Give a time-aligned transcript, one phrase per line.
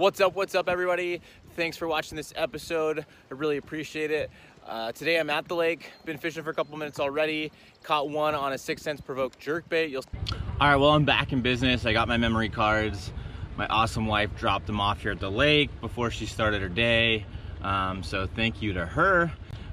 [0.00, 1.20] What's up, what's up, everybody?
[1.56, 3.00] Thanks for watching this episode.
[3.00, 4.30] I really appreciate it.
[4.66, 7.52] Uh, today I'm at the lake, been fishing for a couple minutes already.
[7.82, 9.90] Caught one on a 6th Sense Provoke jerkbait.
[9.90, 10.06] You'll...
[10.58, 11.84] All right, well, I'm back in business.
[11.84, 13.12] I got my memory cards.
[13.58, 17.26] My awesome wife dropped them off here at the lake before she started her day.
[17.60, 19.30] Um, so thank you to her.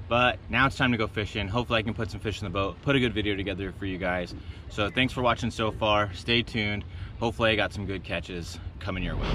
[0.08, 1.48] But now it's time to go fishing.
[1.48, 3.84] Hopefully I can put some fish in the boat, put a good video together for
[3.84, 4.34] you guys.
[4.70, 6.12] So thanks for watching so far.
[6.14, 6.84] Stay tuned.
[7.20, 9.30] Hopefully I got some good catches coming your way.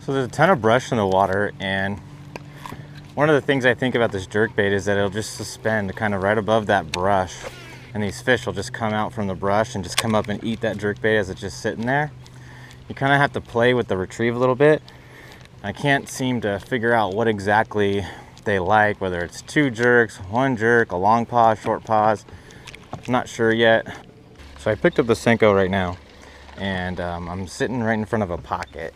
[0.00, 2.00] So there's a ton of brush in the water and
[3.14, 5.94] one of the things I think about this jerk bait is that it'll just suspend
[5.94, 7.34] kind of right above that brush
[7.92, 10.42] and these fish will just come out from the brush and just come up and
[10.42, 12.10] eat that jerk bait as it's just sitting there.
[12.88, 14.82] You kind of have to play with the retrieve a little bit.
[15.62, 18.04] I can't seem to figure out what exactly
[18.44, 22.24] they like, whether it's two jerks, one jerk, a long pause, short pause.
[22.92, 23.86] I'm not sure yet.
[24.58, 25.96] So I picked up the Senko right now
[26.56, 28.94] and um, I'm sitting right in front of a pocket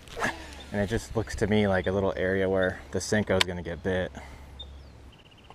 [0.73, 3.63] and it just looks to me like a little area where the Senko is gonna
[3.63, 4.13] get bit.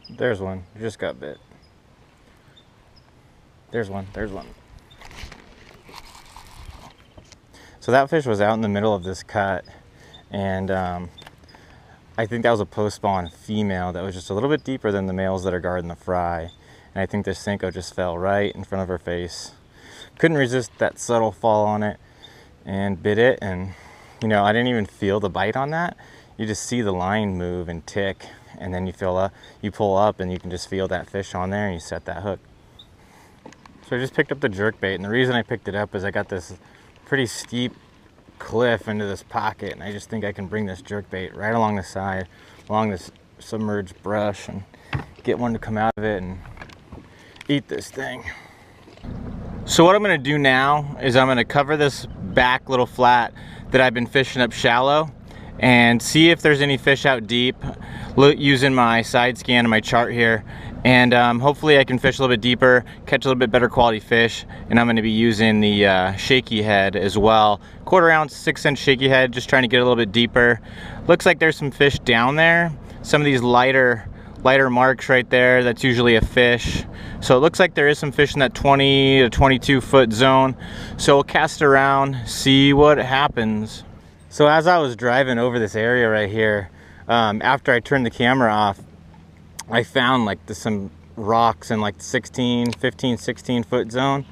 [0.09, 1.37] There's one, just got bit.
[3.71, 4.47] There's one, there's one.
[7.79, 9.65] So that fish was out in the middle of this cut
[10.31, 11.09] and um,
[12.17, 14.91] I think that was a post spawn female that was just a little bit deeper
[14.91, 16.51] than the males that are guarding the fry.
[16.93, 19.53] And I think this Senko just fell right in front of her face.
[20.19, 21.97] Couldn't resist that subtle fall on it
[22.65, 23.73] and bit it and
[24.23, 25.97] you know, I didn't even feel the bite on that.
[26.37, 28.25] You just see the line move and tick,
[28.57, 31.35] and then you feel up, you pull up, and you can just feel that fish
[31.35, 32.39] on there, and you set that hook.
[33.85, 35.93] So I just picked up the jerk bait, and the reason I picked it up
[35.93, 36.53] is I got this
[37.05, 37.73] pretty steep
[38.43, 41.55] cliff into this pocket, and I just think I can bring this jerk bait right
[41.55, 42.27] along the side,
[42.69, 44.63] along this submerged brush, and
[45.23, 46.39] get one to come out of it and
[47.47, 48.25] eat this thing.
[49.65, 53.33] So what I'm gonna do now is I'm gonna cover this back little flat
[53.71, 55.09] that I've been fishing up shallow
[55.59, 57.55] and see if there's any fish out deep.
[58.15, 60.43] Using my side scan and my chart here
[60.85, 63.69] and um, hopefully I can fish a little bit deeper catch a little bit better
[63.69, 67.59] quality fish and I'm going to be using the uh, shaky head as well.
[67.85, 70.61] Quarter ounce six inch shaky head just trying to get a little bit deeper.
[71.07, 72.71] Looks like there's some fish down there
[73.03, 74.07] some of these lighter
[74.43, 76.83] lighter marks right there that's usually a fish.
[77.21, 80.55] So it looks like there is some fish in that 20 to 22 foot zone.
[80.97, 83.83] So we'll cast around see what happens
[84.33, 86.71] so as I was driving over this area right here
[87.07, 88.79] um, after I turned the camera off
[89.69, 94.25] I found like the, some rocks in like 16 15 16 foot zone.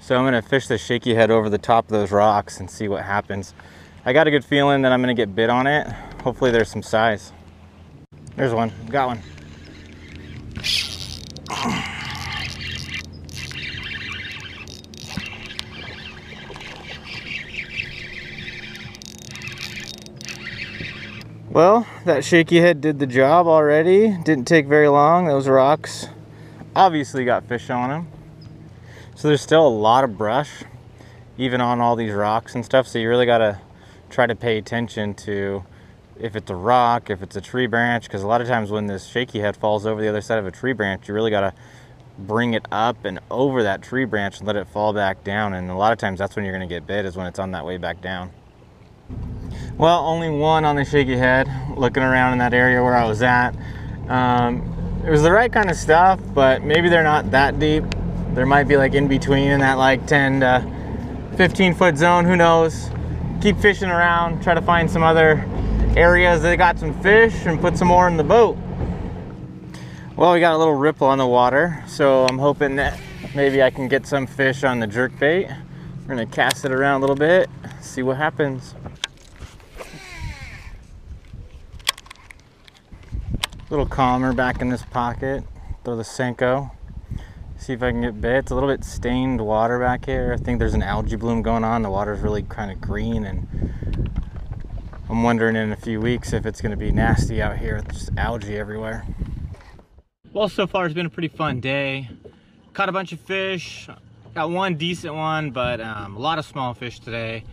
[0.00, 2.88] So I'm gonna fish the shaky head over the top of those rocks and see
[2.88, 3.54] what happens.
[4.04, 5.86] I got a good feeling that I'm gonna get bit on it.
[6.24, 7.32] Hopefully there's some size.
[8.36, 8.72] There's one.
[8.88, 9.22] Got one
[21.52, 24.16] well, that shaky head did the job already.
[24.24, 25.26] Didn't take very long.
[25.26, 26.06] Those rocks
[26.74, 28.08] obviously got fish on them.
[29.14, 30.64] So there's still a lot of brush,
[31.36, 32.88] even on all these rocks and stuff.
[32.88, 33.60] So you really got to
[34.08, 35.64] try to pay attention to
[36.18, 38.86] if it's a rock, if it's a tree branch, because a lot of times when
[38.86, 41.40] this shaky head falls over the other side of a tree branch, you really got
[41.42, 41.52] to
[42.18, 45.52] bring it up and over that tree branch and let it fall back down.
[45.52, 47.50] And a lot of times that's when you're to get bit is when it's on
[47.50, 48.30] that way back down.
[49.78, 53.22] Well, only one on the shaky head, looking around in that area where I was
[53.22, 53.52] at.
[54.08, 57.84] Um, it was the right kind of stuff, but maybe they're not that deep.
[58.34, 62.36] There might be like in between in that like 10 to 15 foot zone, who
[62.36, 62.90] knows.
[63.40, 65.44] Keep fishing around, try to find some other
[65.96, 68.56] areas that got some fish and put some more in the boat.
[70.16, 73.00] Well, we got a little ripple on the water, so I'm hoping that
[73.34, 75.48] maybe I can get some fish on the jerk bait.
[76.02, 78.74] We're gonna cast it around a little bit, see what happens.
[83.58, 85.42] A little calmer back in this pocket.
[85.82, 86.70] Throw the Senko.
[87.56, 88.34] See if I can get bit.
[88.34, 90.34] It's a little bit stained water back here.
[90.34, 91.80] I think there's an algae bloom going on.
[91.80, 93.48] The water's really kind of green and
[95.08, 98.10] I'm wondering in a few weeks if it's gonna be nasty out here with just
[98.18, 99.06] algae everywhere.
[100.34, 102.10] Well, so far it's been a pretty fun day.
[102.74, 103.88] Caught a bunch of fish.
[104.34, 107.44] Got one decent one, but um, a lot of small fish today.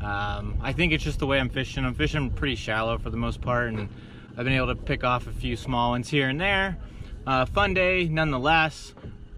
[0.00, 1.84] Um, I think it's just the way I'm fishing.
[1.84, 3.88] I'm fishing pretty shallow for the most part, and
[4.38, 6.78] I've been able to pick off a few small ones here and there.
[7.26, 8.94] Uh, fun day, nonetheless.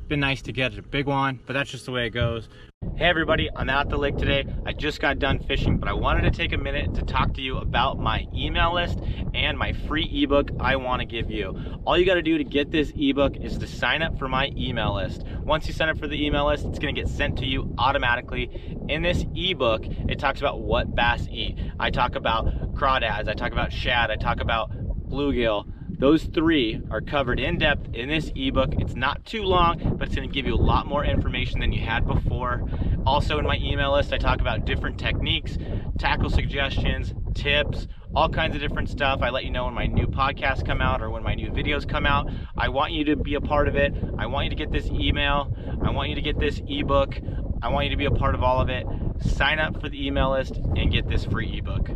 [0.09, 2.51] been nice to get a big one, but that's just the way it goes.
[2.97, 4.45] Hey everybody, I'm out at the lake today.
[4.67, 7.41] I just got done fishing, but I wanted to take a minute to talk to
[7.41, 8.99] you about my email list
[9.33, 11.59] and my free ebook I want to give you.
[11.87, 14.51] All you got to do to get this ebook is to sign up for my
[14.55, 15.25] email list.
[15.43, 17.75] Once you sign up for the email list, it's going to get sent to you
[17.79, 18.51] automatically.
[18.91, 21.59] In this ebook, it talks about what bass eat.
[21.79, 24.71] I talk about crawdads, I talk about shad, I talk about
[25.11, 25.67] bluegill,
[25.99, 28.73] those three are covered in depth in this ebook.
[28.79, 31.85] It's not too long, but it's gonna give you a lot more information than you
[31.85, 32.63] had before.
[33.05, 35.59] Also in my email list, I talk about different techniques,
[35.99, 39.21] tackle suggestions, tips, all kinds of different stuff.
[39.23, 41.89] I let you know when my new podcasts come out or when my new videos
[41.89, 42.31] come out.
[42.57, 43.95] I want you to be a part of it.
[44.19, 45.55] I want you to get this email.
[45.85, 47.19] I want you to get this ebook.
[47.63, 48.87] I want you to be a part of all of it.
[49.21, 51.91] Sign up for the email list and get this free ebook.